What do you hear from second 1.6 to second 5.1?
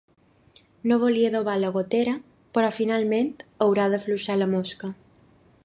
la gotera, però finalment haurà d'afluixar la mosca.